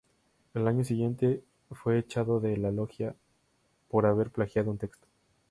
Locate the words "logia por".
2.71-4.07